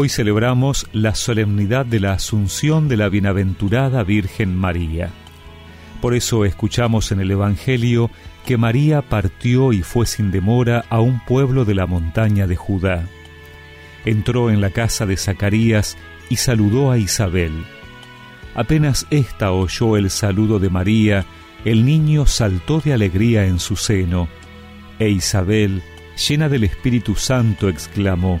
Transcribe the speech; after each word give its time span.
Hoy 0.00 0.08
celebramos 0.08 0.86
la 0.92 1.16
solemnidad 1.16 1.84
de 1.84 1.98
la 1.98 2.12
Asunción 2.12 2.86
de 2.86 2.96
la 2.96 3.08
Bienaventurada 3.08 4.04
Virgen 4.04 4.54
María. 4.54 5.10
Por 6.00 6.14
eso 6.14 6.44
escuchamos 6.44 7.10
en 7.10 7.18
el 7.18 7.32
Evangelio 7.32 8.08
que 8.46 8.56
María 8.56 9.02
partió 9.02 9.72
y 9.72 9.82
fue 9.82 10.06
sin 10.06 10.30
demora 10.30 10.84
a 10.88 11.00
un 11.00 11.18
pueblo 11.26 11.64
de 11.64 11.74
la 11.74 11.88
montaña 11.88 12.46
de 12.46 12.54
Judá. 12.54 13.08
Entró 14.04 14.50
en 14.52 14.60
la 14.60 14.70
casa 14.70 15.04
de 15.04 15.16
Zacarías 15.16 15.96
y 16.30 16.36
saludó 16.36 16.92
a 16.92 16.98
Isabel. 16.98 17.64
Apenas 18.54 19.04
ésta 19.10 19.50
oyó 19.50 19.96
el 19.96 20.10
saludo 20.10 20.60
de 20.60 20.70
María, 20.70 21.26
el 21.64 21.84
niño 21.84 22.24
saltó 22.26 22.78
de 22.78 22.92
alegría 22.92 23.46
en 23.46 23.58
su 23.58 23.74
seno, 23.74 24.28
e 25.00 25.08
Isabel, 25.08 25.82
llena 26.28 26.48
del 26.48 26.62
Espíritu 26.62 27.16
Santo, 27.16 27.68
exclamó, 27.68 28.40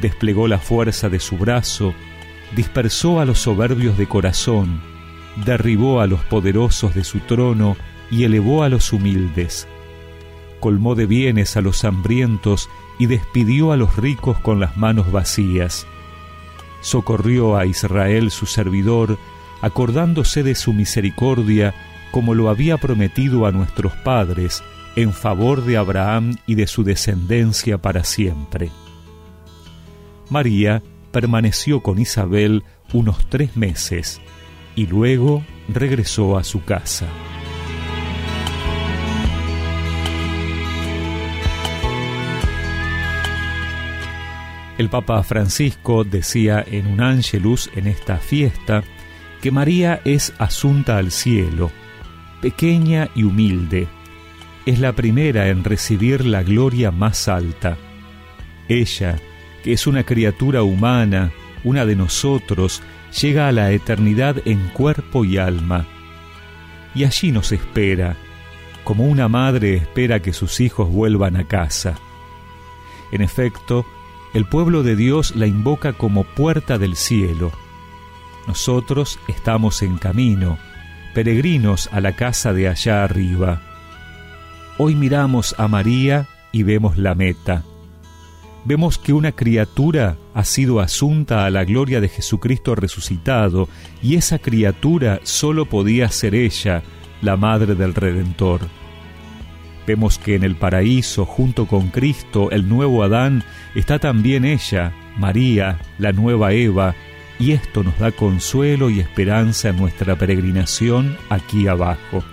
Desplegó 0.00 0.48
la 0.48 0.58
fuerza 0.58 1.08
de 1.08 1.20
su 1.20 1.36
brazo, 1.38 1.94
dispersó 2.54 3.20
a 3.20 3.24
los 3.24 3.38
soberbios 3.40 3.96
de 3.96 4.06
corazón, 4.06 4.80
derribó 5.44 6.00
a 6.00 6.06
los 6.06 6.20
poderosos 6.24 6.94
de 6.94 7.04
su 7.04 7.20
trono 7.20 7.76
y 8.10 8.24
elevó 8.24 8.62
a 8.62 8.68
los 8.68 8.92
humildes. 8.92 9.66
Colmó 10.60 10.94
de 10.94 11.06
bienes 11.06 11.56
a 11.56 11.60
los 11.60 11.84
hambrientos 11.84 12.68
y 12.98 13.06
despidió 13.06 13.72
a 13.72 13.76
los 13.76 13.96
ricos 13.96 14.38
con 14.38 14.60
las 14.60 14.76
manos 14.76 15.10
vacías. 15.12 15.86
Socorrió 16.80 17.56
a 17.56 17.66
Israel 17.66 18.30
su 18.30 18.46
servidor, 18.46 19.18
acordándose 19.60 20.42
de 20.42 20.54
su 20.54 20.72
misericordia, 20.72 21.74
como 22.10 22.34
lo 22.34 22.48
había 22.48 22.78
prometido 22.78 23.46
a 23.46 23.52
nuestros 23.52 23.92
padres, 23.96 24.62
en 24.94 25.12
favor 25.12 25.64
de 25.64 25.76
Abraham 25.76 26.36
y 26.46 26.54
de 26.54 26.66
su 26.66 26.84
descendencia 26.84 27.78
para 27.78 28.04
siempre. 28.04 28.70
María 30.30 30.82
permaneció 31.12 31.82
con 31.82 31.98
Isabel 31.98 32.64
unos 32.92 33.28
tres 33.28 33.56
meses 33.56 34.20
y 34.74 34.86
luego 34.86 35.44
regresó 35.68 36.36
a 36.36 36.44
su 36.44 36.64
casa. 36.64 37.08
El 44.78 44.90
Papa 44.90 45.22
Francisco 45.22 46.04
decía 46.04 46.62
en 46.66 46.86
un 46.86 47.00
ángelus 47.00 47.70
en 47.74 47.86
esta 47.86 48.18
fiesta 48.18 48.84
que 49.40 49.50
María 49.50 50.02
es 50.04 50.34
asunta 50.38 50.98
al 50.98 51.10
cielo, 51.10 51.70
pequeña 52.42 53.08
y 53.14 53.22
humilde. 53.22 53.88
Es 54.66 54.78
la 54.78 54.92
primera 54.92 55.48
en 55.48 55.64
recibir 55.64 56.26
la 56.26 56.42
gloria 56.42 56.90
más 56.90 57.28
alta. 57.28 57.78
Ella, 58.68 59.16
que 59.66 59.72
es 59.72 59.88
una 59.88 60.04
criatura 60.04 60.62
humana, 60.62 61.32
una 61.64 61.84
de 61.84 61.96
nosotros, 61.96 62.84
llega 63.20 63.48
a 63.48 63.52
la 63.52 63.72
eternidad 63.72 64.36
en 64.44 64.68
cuerpo 64.68 65.24
y 65.24 65.38
alma. 65.38 65.86
Y 66.94 67.02
allí 67.02 67.32
nos 67.32 67.50
espera, 67.50 68.14
como 68.84 69.06
una 69.06 69.26
madre 69.26 69.74
espera 69.74 70.22
que 70.22 70.32
sus 70.32 70.60
hijos 70.60 70.88
vuelvan 70.88 71.34
a 71.34 71.48
casa. 71.48 71.96
En 73.10 73.22
efecto, 73.22 73.84
el 74.34 74.44
pueblo 74.44 74.84
de 74.84 74.94
Dios 74.94 75.34
la 75.34 75.48
invoca 75.48 75.94
como 75.94 76.22
puerta 76.22 76.78
del 76.78 76.94
cielo. 76.94 77.50
Nosotros 78.46 79.18
estamos 79.26 79.82
en 79.82 79.98
camino, 79.98 80.58
peregrinos 81.12 81.88
a 81.90 82.00
la 82.00 82.14
casa 82.14 82.52
de 82.52 82.68
allá 82.68 83.02
arriba. 83.02 83.62
Hoy 84.78 84.94
miramos 84.94 85.56
a 85.58 85.66
María 85.66 86.28
y 86.52 86.62
vemos 86.62 86.96
la 86.98 87.16
meta 87.16 87.64
vemos 88.66 88.98
que 88.98 89.12
una 89.12 89.30
criatura 89.30 90.16
ha 90.34 90.44
sido 90.44 90.80
asunta 90.80 91.46
a 91.46 91.50
la 91.50 91.64
gloria 91.64 92.00
de 92.00 92.08
Jesucristo 92.08 92.74
resucitado, 92.74 93.68
y 94.02 94.16
esa 94.16 94.40
criatura 94.40 95.20
solo 95.22 95.66
podía 95.66 96.10
ser 96.10 96.34
ella, 96.34 96.82
la 97.22 97.36
madre 97.36 97.76
del 97.76 97.94
Redentor. 97.94 98.62
Vemos 99.86 100.18
que 100.18 100.34
en 100.34 100.42
el 100.42 100.56
paraíso, 100.56 101.24
junto 101.24 101.66
con 101.66 101.90
Cristo, 101.90 102.50
el 102.50 102.68
nuevo 102.68 103.04
Adán, 103.04 103.44
está 103.76 104.00
también 104.00 104.44
ella, 104.44 104.92
María, 105.16 105.78
la 105.98 106.10
nueva 106.10 106.52
Eva, 106.52 106.96
y 107.38 107.52
esto 107.52 107.84
nos 107.84 107.96
da 108.00 108.10
consuelo 108.10 108.90
y 108.90 108.98
esperanza 108.98 109.68
en 109.68 109.76
nuestra 109.76 110.16
peregrinación 110.16 111.16
aquí 111.28 111.68
abajo. 111.68 112.24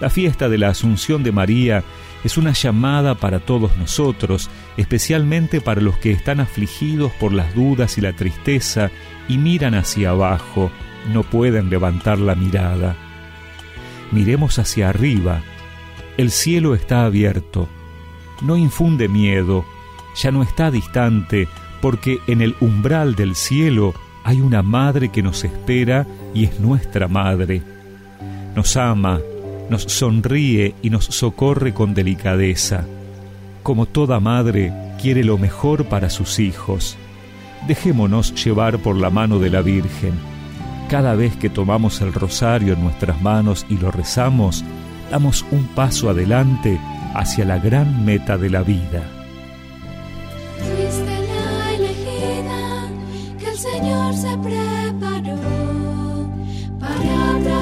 La 0.00 0.10
fiesta 0.10 0.50
de 0.50 0.58
la 0.58 0.68
Asunción 0.68 1.22
de 1.22 1.32
María 1.32 1.82
es 2.24 2.36
una 2.36 2.52
llamada 2.52 3.14
para 3.16 3.40
todos 3.40 3.76
nosotros, 3.76 4.48
especialmente 4.76 5.60
para 5.60 5.80
los 5.80 5.96
que 5.98 6.12
están 6.12 6.40
afligidos 6.40 7.12
por 7.12 7.32
las 7.32 7.54
dudas 7.54 7.98
y 7.98 8.00
la 8.00 8.12
tristeza 8.12 8.90
y 9.28 9.38
miran 9.38 9.74
hacia 9.74 10.10
abajo, 10.10 10.70
no 11.12 11.22
pueden 11.22 11.70
levantar 11.70 12.18
la 12.18 12.34
mirada. 12.34 12.96
Miremos 14.12 14.58
hacia 14.58 14.88
arriba, 14.88 15.42
el 16.16 16.30
cielo 16.30 16.74
está 16.74 17.04
abierto, 17.04 17.68
no 18.42 18.56
infunde 18.56 19.08
miedo, 19.08 19.64
ya 20.14 20.30
no 20.30 20.42
está 20.42 20.70
distante, 20.70 21.48
porque 21.80 22.20
en 22.26 22.42
el 22.42 22.54
umbral 22.60 23.14
del 23.14 23.34
cielo 23.34 23.94
hay 24.24 24.40
una 24.40 24.62
madre 24.62 25.08
que 25.08 25.22
nos 25.22 25.42
espera 25.44 26.06
y 26.34 26.44
es 26.44 26.60
nuestra 26.60 27.08
madre. 27.08 27.62
Nos 28.54 28.76
ama, 28.76 29.20
nos 29.68 29.82
sonríe 29.82 30.74
y 30.82 30.90
nos 30.90 31.06
socorre 31.06 31.72
con 31.74 31.94
delicadeza. 31.94 32.84
Como 33.62 33.86
toda 33.86 34.20
madre, 34.20 34.72
quiere 35.00 35.24
lo 35.24 35.38
mejor 35.38 35.86
para 35.86 36.10
sus 36.10 36.38
hijos. 36.38 36.96
Dejémonos 37.66 38.34
llevar 38.44 38.78
por 38.78 38.96
la 38.96 39.10
mano 39.10 39.38
de 39.38 39.50
la 39.50 39.62
Virgen. 39.62 40.12
Cada 40.88 41.14
vez 41.14 41.36
que 41.36 41.48
tomamos 41.48 42.00
el 42.00 42.12
rosario 42.12 42.74
en 42.74 42.82
nuestras 42.82 43.20
manos 43.22 43.64
y 43.68 43.78
lo 43.78 43.90
rezamos, 43.90 44.64
damos 45.10 45.44
un 45.50 45.66
paso 45.68 46.10
adelante 46.10 46.78
hacia 47.14 47.44
la 47.44 47.58
gran 47.58 48.04
meta 48.04 48.36
de 48.36 48.50
la 48.50 48.62
vida. 48.62 49.02
Señor 53.62 54.12
se 54.14 54.36
preparó. 54.38 55.38
en 57.02 57.61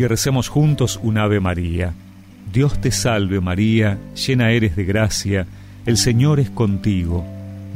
y 0.00 0.06
recemos 0.06 0.48
juntos 0.48 0.98
un 1.02 1.18
Ave 1.18 1.40
María. 1.40 1.92
Dios 2.50 2.80
te 2.80 2.90
salve 2.90 3.38
María, 3.42 3.98
llena 4.14 4.50
eres 4.50 4.74
de 4.74 4.86
gracia, 4.86 5.46
el 5.84 5.98
Señor 5.98 6.40
es 6.40 6.48
contigo. 6.48 7.22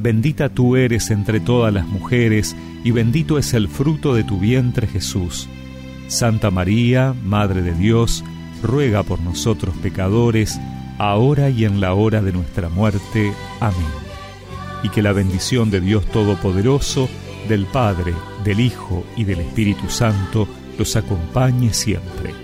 Bendita 0.01 0.49
tú 0.49 0.77
eres 0.77 1.11
entre 1.11 1.39
todas 1.39 1.71
las 1.71 1.87
mujeres, 1.87 2.57
y 2.83 2.93
bendito 2.93 3.37
es 3.37 3.53
el 3.53 3.69
fruto 3.69 4.15
de 4.15 4.25
tu 4.25 4.39
vientre 4.39 4.87
Jesús. 4.87 5.51
Santa 6.09 6.51
María, 6.51 7.15
Madre 7.27 7.61
de 7.61 7.75
Dios, 7.75 8.25
ruega 8.63 9.03
por 9.03 9.21
nosotros 9.21 9.77
pecadores, 9.83 10.59
ahora 10.97 11.51
y 11.51 11.67
en 11.67 11.79
la 11.79 11.93
hora 11.93 12.23
de 12.23 12.33
nuestra 12.33 12.71
muerte. 12.71 13.35
Amén. 13.61 13.85
Y 14.83 14.89
que 14.89 15.03
la 15.03 15.13
bendición 15.13 15.71
de 15.71 15.83
Dios 15.83 16.07
Todopoderoso, 16.07 17.07
del 17.51 17.67
Padre, 17.67 18.15
del 18.45 18.61
Hijo 18.61 19.05
y 19.15 19.25
del 19.25 19.41
Espíritu 19.41 19.91
Santo 19.91 20.49
los 20.79 20.97
acompañe 20.97 21.73
siempre. 21.73 22.44